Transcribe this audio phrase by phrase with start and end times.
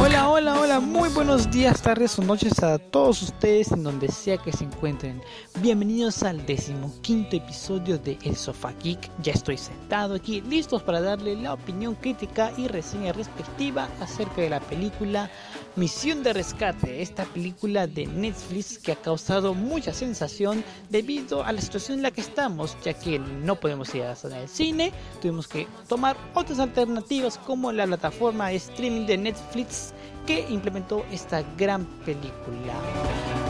[0.00, 4.36] Hola, hola, hola, muy buenos días, tardes o noches a todos ustedes en donde sea
[4.36, 5.22] que se encuentren.
[5.60, 9.10] Bienvenidos al decimoquinto episodio de El Sofá Geek.
[9.22, 14.50] Ya estoy sentado aquí, listos para darle la opinión crítica y reseña respectiva acerca de
[14.50, 15.30] la película
[15.76, 21.60] Misión de Rescate, esta película de Netflix que ha causado mucha sensación debido a la
[21.60, 24.90] situación en la que estamos, ya que no podemos ir a el cine,
[25.20, 29.92] tuvimos que tomar otras alternativas como la plataforma de streaming de Netflix
[30.26, 32.72] que implementó esta gran película.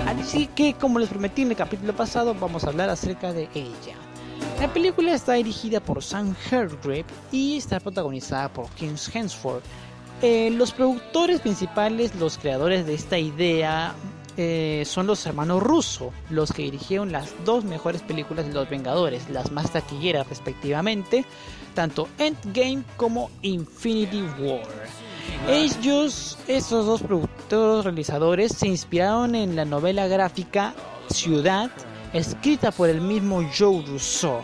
[0.07, 3.95] Así que, como les prometí en el capítulo pasado, vamos a hablar acerca de ella.
[4.61, 9.63] La película está dirigida por Sam Hargrave y está protagonizada por Kim Hemsworth.
[10.23, 13.95] Eh, los productores principales, los creadores de esta idea,
[14.38, 19.29] eh, son los hermanos Russo, los que dirigieron las dos mejores películas de los Vengadores,
[19.30, 21.24] las más taquilleras respectivamente,
[21.74, 24.66] tanto Endgame como Infinity War.
[25.49, 30.74] Ellos, estos dos productores realizadores, se inspiraron en la novela gráfica
[31.09, 31.71] Ciudad,
[32.13, 34.41] escrita por el mismo Joe Russo.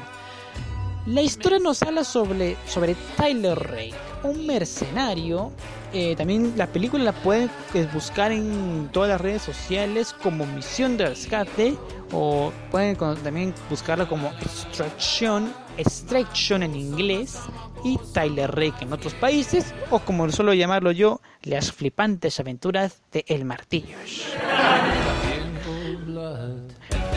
[1.07, 5.53] La historia nos habla sobre, sobre Tyler Rake, un mercenario.
[5.93, 10.97] Eh, también la película la pueden eh, buscar en todas las redes sociales como Misión
[10.97, 11.77] de Rescate
[12.13, 17.39] o pueden también buscarla como Extraction, Extraction en inglés
[17.85, 23.25] y Tyler Rake en otros países o como suelo llamarlo yo, las flipantes aventuras de
[23.29, 23.97] El Martillo.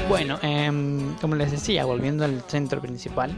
[0.07, 3.35] Bueno, em, como les decía, volviendo al centro principal,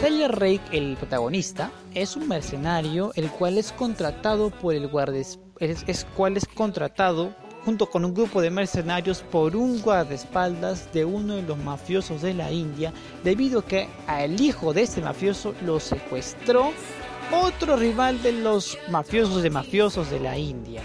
[0.00, 5.84] Tyler Rake, el protagonista, es un mercenario el cual es contratado por el guardes, es,
[5.86, 11.36] es cual es contratado junto con un grupo de mercenarios por un guardaespaldas de uno
[11.36, 12.92] de los mafiosos de la India,
[13.24, 16.72] debido a que al hijo de este mafioso lo secuestró
[17.32, 20.82] otro rival de los mafiosos de mafiosos de la India.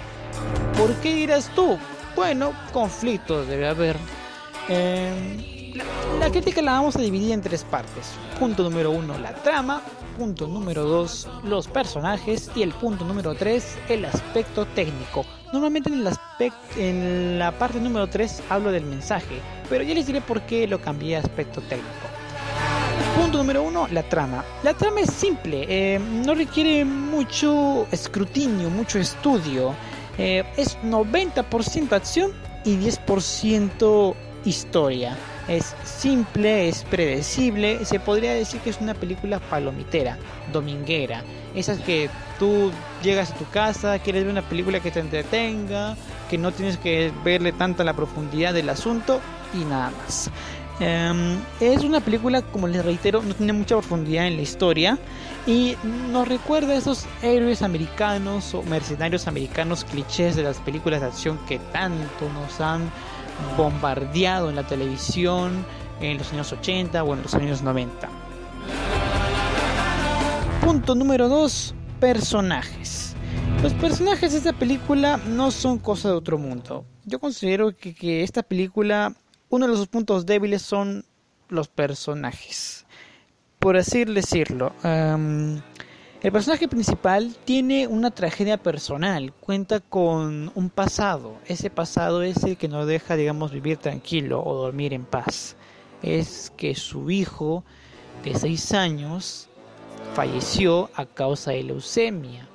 [0.77, 1.77] ¿Por qué dirás tú?
[2.15, 3.97] Bueno, conflictos debe haber.
[4.69, 8.11] Eh, la, crítica la vamos a dividir en tres partes.
[8.39, 9.81] Punto número uno, la trama.
[10.17, 12.49] Punto número dos, los personajes.
[12.55, 15.25] Y el punto número tres, el aspecto técnico.
[15.53, 20.07] Normalmente en, el aspecto, en la parte número tres hablo del mensaje, pero ya les
[20.07, 22.07] diré por qué lo cambié a aspecto técnico.
[23.15, 24.43] Punto número uno, la trama.
[24.63, 29.73] La trama es simple, eh, no requiere mucho escrutinio, mucho estudio.
[30.17, 32.31] Eh, es 90% acción
[32.63, 34.15] y 10%
[34.45, 35.17] historia.
[35.51, 37.83] Es simple, es predecible.
[37.83, 40.17] Se podría decir que es una película palomitera,
[40.53, 41.25] dominguera.
[41.53, 42.71] Esas que tú
[43.03, 45.97] llegas a tu casa, quieres ver una película que te entretenga,
[46.29, 49.19] que no tienes que verle tanta la profundidad del asunto
[49.53, 50.31] y nada más.
[50.79, 54.97] Um, es una película, como les reitero, no tiene mucha profundidad en la historia
[55.45, 55.75] y
[56.11, 61.37] nos recuerda a esos héroes americanos o mercenarios americanos clichés de las películas de acción
[61.45, 62.89] que tanto nos han
[63.57, 65.65] bombardeado en la televisión
[65.99, 68.09] en los años 80 o en los años 90.
[70.63, 71.75] Punto número 2.
[71.99, 73.15] Personajes.
[73.61, 76.85] Los personajes de esta película no son cosa de otro mundo.
[77.05, 79.13] Yo considero que, que esta película
[79.49, 81.05] uno de los puntos débiles son
[81.49, 82.85] los personajes.
[83.59, 85.59] Por así decirlo, um,
[86.21, 91.37] el personaje principal tiene una tragedia personal, cuenta con un pasado.
[91.47, 95.55] Ese pasado es el que no deja, digamos, vivir tranquilo o dormir en paz.
[96.03, 97.63] Es que su hijo
[98.23, 99.49] de 6 años
[100.13, 102.47] falleció a causa de leucemia.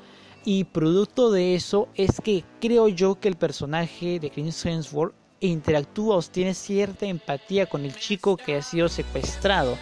[0.44, 6.16] Y producto de eso es que creo yo que el personaje de Chris Hemsworth interactúa
[6.16, 9.76] o tiene cierta empatía con el chico que ha sido secuestrado.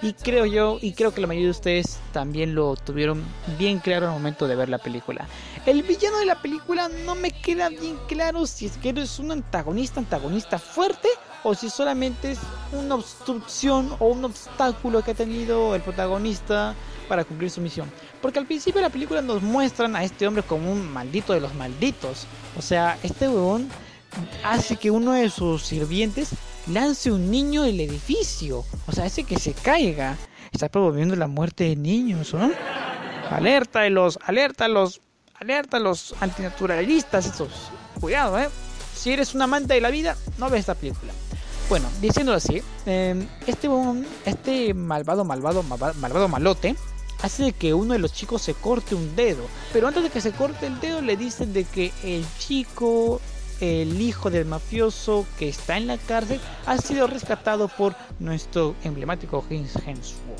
[0.00, 3.24] Y creo yo, y creo que la mayoría de ustedes también lo tuvieron
[3.58, 5.26] bien claro al momento de ver la película.
[5.66, 9.32] El villano de la película no me queda bien claro si es que eres un
[9.32, 11.08] antagonista, antagonista fuerte,
[11.42, 12.38] o si solamente es
[12.72, 16.74] una obstrucción o un obstáculo que ha tenido el protagonista
[17.08, 17.90] para cumplir su misión.
[18.20, 21.40] Porque al principio de la película nos muestran a este hombre como un maldito de
[21.40, 22.26] los malditos.
[22.56, 23.68] O sea, este huevón
[24.44, 26.30] hace que uno de sus sirvientes
[26.68, 28.64] lance un niño del edificio.
[28.86, 30.16] O sea, hace que se caiga.
[30.52, 32.50] Está promoviendo la muerte de niños, ¿no?
[33.30, 35.00] Alerta de los, alerta a los,
[35.34, 37.70] alerta a los antinaturalistas, esos.
[38.00, 38.48] Cuidado, ¿eh?
[38.94, 41.12] Si eres un amante de la vida, no ves esta película.
[41.68, 43.68] Bueno, diciendo así, eh, este,
[44.24, 46.74] este malvado, malvado, malvado, malvado malote
[47.22, 49.44] hace de que uno de los chicos se corte un dedo.
[49.72, 53.20] Pero antes de que se corte el dedo le dicen de que el chico
[53.60, 59.44] el hijo del mafioso que está en la cárcel ha sido rescatado por nuestro emblemático
[59.48, 60.38] James Hemsworth.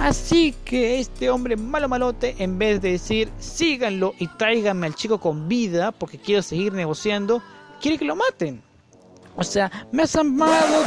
[0.00, 5.18] Así que este hombre malo malote, en vez de decir síganlo y tráiganme al chico
[5.18, 7.42] con vida porque quiero seguir negociando,
[7.80, 8.62] quiere que lo maten.
[9.36, 10.84] O sea, me has armado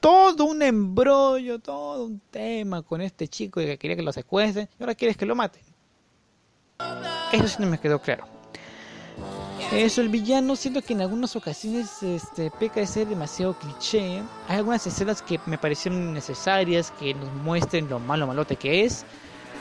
[0.00, 4.68] todo un embrollo, todo un tema con este chico y que quería que lo secuestren
[4.78, 5.62] y ahora quieres que lo maten.
[7.32, 8.39] Eso sí no me quedó claro.
[9.72, 14.22] Eso, el villano, siento que en algunas ocasiones este, peca de ser demasiado cliché.
[14.48, 19.04] Hay algunas escenas que me parecieron necesarias, que nos muestren lo malo malote que es.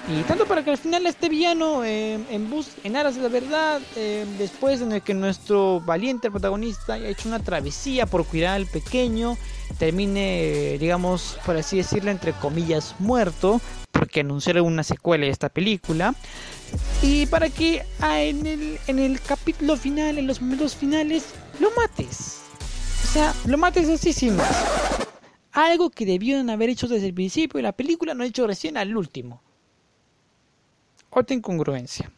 [0.08, 3.28] Y tanto para que al final este villano, eh, en, bus en aras de la
[3.28, 8.66] verdad, eh, después de que nuestro valiente protagonista haya hecho una travesía por cuidar al
[8.66, 9.38] pequeño,
[9.78, 16.16] termine, digamos, por así decirlo, entre comillas, muerto, porque anunciaron una secuela de esta película.
[17.02, 21.72] Y para que ah, en, el, en el capítulo final, en los momentos finales, lo
[21.72, 22.42] mates.
[23.04, 25.08] O sea, lo mates así sin más.
[25.52, 28.96] Algo que debieron haber hecho desde el principio de la película, no hecho recién al
[28.96, 29.42] último.
[31.10, 32.12] Otra incongruencia.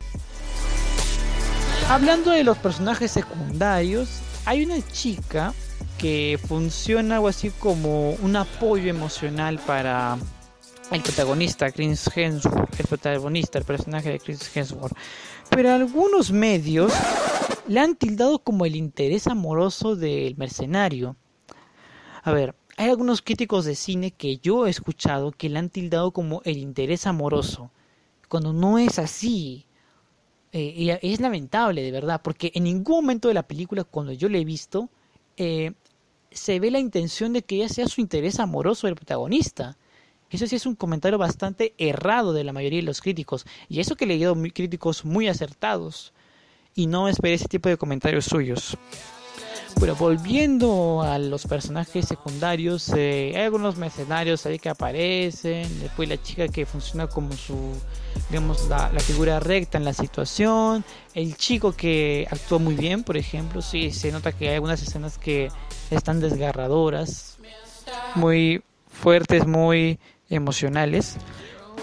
[1.87, 5.53] Hablando de los personajes secundarios, hay una chica
[5.97, 10.17] que funciona algo así como un apoyo emocional para
[10.91, 14.93] el protagonista, Chris Hemsworth, el protagonista, el personaje de Chris Hemsworth.
[15.49, 16.93] Pero algunos medios
[17.67, 21.15] le han tildado como el interés amoroso del mercenario.
[22.23, 26.11] A ver, hay algunos críticos de cine que yo he escuchado que le han tildado
[26.11, 27.71] como el interés amoroso,
[28.27, 29.65] cuando no es así.
[30.53, 34.37] Eh, es lamentable, de verdad, porque en ningún momento de la película, cuando yo la
[34.37, 34.89] he visto,
[35.37, 35.71] eh,
[36.29, 39.77] se ve la intención de que ella sea su interés amoroso del protagonista.
[40.31, 43.45] Eso sí es un comentario bastante errado de la mayoría de los críticos.
[43.67, 46.13] Y eso que he leído críticos muy acertados.
[46.73, 48.77] Y no esperé ese tipo de comentarios suyos.
[49.77, 55.79] Bueno, volviendo a los personajes secundarios, eh, hay algunos mercenarios ahí que aparecen.
[55.79, 57.73] Después la chica que funciona como su,
[58.29, 60.83] digamos, la, la, figura recta en la situación.
[61.13, 63.61] El chico que actuó muy bien, por ejemplo.
[63.61, 65.49] Sí, se nota que hay algunas escenas que
[65.89, 67.37] están desgarradoras.
[68.15, 69.99] Muy fuertes, muy
[70.31, 71.17] emocionales.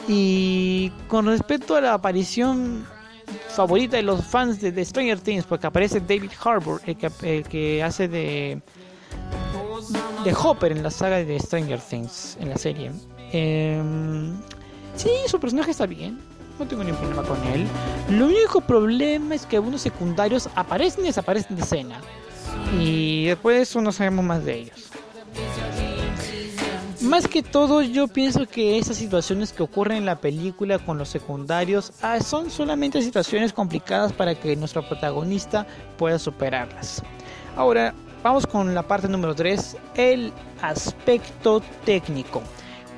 [0.08, 2.86] Y con respecto a la aparición
[3.50, 7.44] favorita de los fans de, de Stranger Things, porque aparece David Harbour, el que, el
[7.44, 8.60] que hace de,
[10.24, 12.90] de Hopper en la saga de Stranger Things, en la serie.
[13.32, 13.82] Eh,
[14.96, 16.18] sí, su personaje está bien,
[16.58, 17.66] no tengo ningún problema con él.
[18.10, 22.00] Lo único problema es que algunos secundarios aparecen y desaparecen de escena.
[22.80, 24.90] Y después no sabemos más de ellos.
[27.00, 31.08] Más que todo, yo pienso que esas situaciones que ocurren en la película con los
[31.08, 35.64] secundarios ah, son solamente situaciones complicadas para que nuestro protagonista
[35.96, 37.04] pueda superarlas.
[37.56, 42.42] Ahora, vamos con la parte número 3, el aspecto técnico.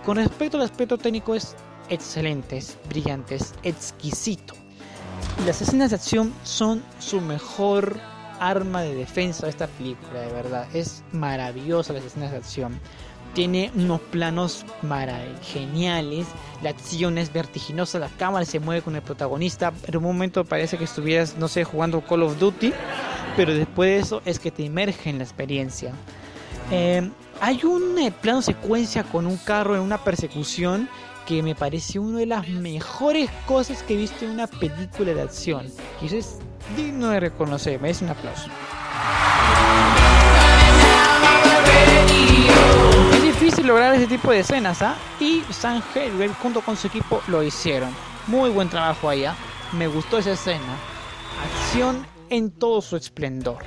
[0.07, 1.55] Con respecto al aspecto técnico es
[1.91, 4.55] excelente, es brillante, es exquisito.
[5.45, 8.01] Las escenas de acción son su mejor
[8.41, 10.67] arma de defensa de esta película, de verdad.
[10.75, 12.81] Es maravillosa las escenas de acción
[13.35, 14.65] tiene unos planos
[15.43, 16.27] geniales,
[16.63, 20.77] la acción es vertiginosa, la cámara se mueve con el protagonista, en un momento parece
[20.77, 22.73] que estuvieras, no sé, jugando Call of Duty,
[23.37, 25.93] pero después de eso es que te emerge en la experiencia.
[26.71, 27.09] Eh,
[27.41, 30.89] hay un eh, plano secuencia con un carro en una persecución
[31.27, 35.23] que me pareció una de las mejores cosas que he visto en una película de
[35.23, 35.67] acción.
[36.03, 36.39] Y eso es
[36.77, 38.51] digno de reconocer, me es un aplauso.
[43.63, 44.97] Lograr ese tipo de escenas, ¿ah?
[45.21, 47.95] Y San Helberg junto con su equipo lo hicieron.
[48.27, 49.37] Muy buen trabajo allá.
[49.73, 50.77] Me gustó esa escena.
[51.45, 53.59] Acción en todo su esplendor.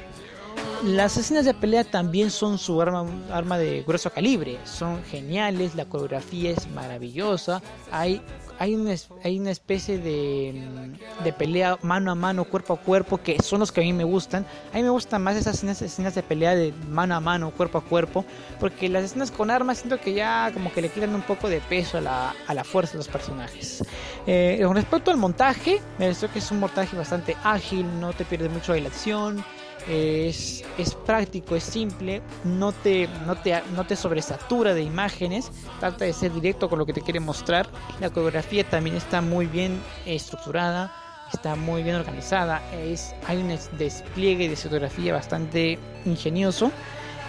[0.83, 4.59] Las escenas de pelea también son su arma, arma de grueso calibre.
[4.65, 7.61] Son geniales, la coreografía es maravillosa.
[7.91, 8.21] Hay
[8.59, 8.93] hay una,
[9.23, 10.93] hay una especie de,
[11.23, 14.03] de, pelea mano a mano, cuerpo a cuerpo, que son los que a mí me
[14.03, 14.45] gustan.
[14.71, 17.77] A mí me gustan más esas escenas, escenas de pelea de mano a mano, cuerpo
[17.79, 18.25] a cuerpo,
[18.59, 21.59] porque las escenas con armas siento que ya como que le quitan un poco de
[21.61, 23.83] peso a la, a la fuerza de los personajes.
[24.27, 28.25] Eh, con respecto al montaje, me parece que es un montaje bastante ágil, no te
[28.25, 29.43] pierdes mucho de la acción
[29.87, 36.05] es, es, práctico, es simple, no te, no, te, no te sobresatura de imágenes, trata
[36.05, 37.67] de ser directo con lo que te quiere mostrar.
[37.99, 40.93] La coreografía también está muy bien estructurada,
[41.33, 46.71] está muy bien organizada, es, hay un despliegue de fotografía bastante ingenioso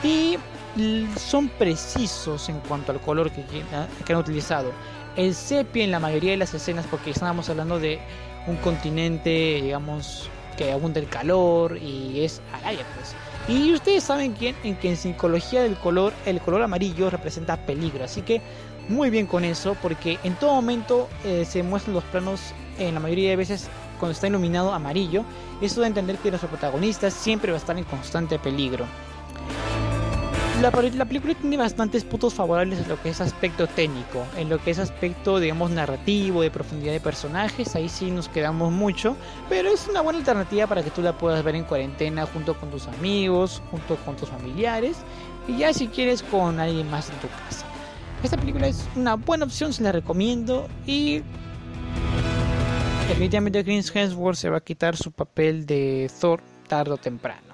[0.02, 0.38] y
[1.16, 3.44] son precisos en cuanto al color que,
[4.04, 4.73] que han utilizado.
[5.16, 8.00] El sepia en la mayoría de las escenas, porque estábamos hablando de
[8.46, 13.14] un continente, digamos, que abunda el calor y es Araya pues.
[13.46, 18.04] Y ustedes saben quién, en que en psicología del color, el color amarillo representa peligro,
[18.04, 18.40] así que
[18.88, 22.40] muy bien con eso, porque en todo momento eh, se muestran los planos,
[22.78, 23.68] en la mayoría de veces
[23.99, 25.25] cuando está iluminado amarillo,
[25.61, 28.87] eso da a entender que nuestro protagonista siempre va a estar en constante peligro.
[30.64, 34.56] La, la, película tiene bastantes puntos favorables en lo que es aspecto técnico, en lo
[34.56, 39.14] que es aspecto, digamos, narrativo, de profundidad de personajes, ahí sí nos quedamos mucho,
[39.50, 42.71] pero es una buena alternativa para que tú la puedas ver en cuarentena junto con
[42.71, 44.97] tus amigos, junto con tus familiares,
[45.47, 47.66] y ya si quieres con alguien más en tu casa.
[48.23, 51.21] Esta película es una buena opción, se la recomiendo y
[53.06, 57.53] definitivamente Chris Hemsworth se va a quitar su papel de Thor tarde o temprano.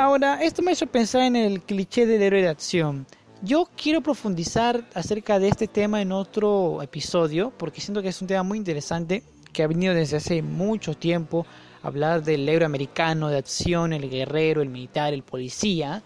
[0.00, 3.06] Ahora, esto me hecho pensar en el cliché del héroe de acción.
[3.42, 8.26] Yo quiero profundizar acerca de este tema en otro episodio porque siento que es un
[8.26, 11.44] tema muy interesante que ha venido desde hace mucho tiempo
[11.82, 16.02] hablar del héroe americano de acción, el guerrero, el militar, el policía.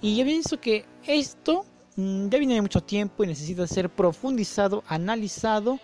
[0.00, 1.64] Y yo pienso que esto
[1.96, 5.80] mm, ya viene de mucho tiempo y necesita ser profundizado, analizado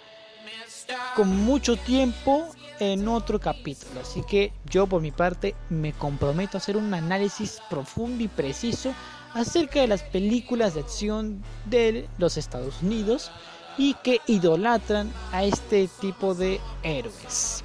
[1.14, 4.00] con mucho tiempo en otro capítulo.
[4.00, 8.94] Así que yo por mi parte me comprometo a hacer un análisis profundo y preciso
[9.34, 13.30] acerca de las películas de acción de los Estados Unidos
[13.78, 17.62] y que idolatran a este tipo de héroes.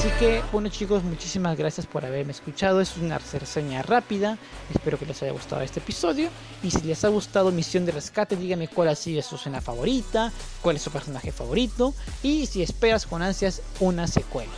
[0.00, 2.80] Así que, bueno chicos, muchísimas gracias por haberme escuchado.
[2.80, 4.38] Es una reseña rápida.
[4.72, 6.30] Espero que les haya gustado este episodio.
[6.62, 10.32] Y si les ha gustado Misión de Rescate, díganme cuál ha sido su escena favorita,
[10.62, 11.92] cuál es su personaje favorito
[12.22, 14.50] y si esperas con ansias una secuela.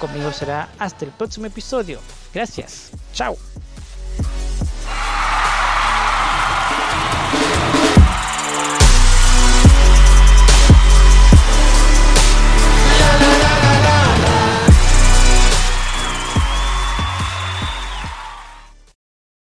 [0.00, 2.00] Conmigo será hasta el próximo episodio.
[2.34, 2.90] Gracias.
[3.12, 3.36] Chao.